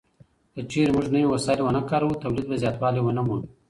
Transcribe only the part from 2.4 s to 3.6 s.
به زياتوالی ونه مومي.